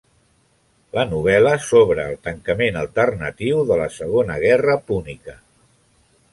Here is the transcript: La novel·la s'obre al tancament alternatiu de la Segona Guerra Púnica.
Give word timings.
La 0.97 1.03
novel·la 1.09 1.51
s'obre 1.65 2.07
al 2.07 2.17
tancament 2.29 2.81
alternatiu 2.85 3.63
de 3.73 3.79
la 3.83 3.89
Segona 3.99 4.41
Guerra 4.49 4.81
Púnica. 4.91 5.41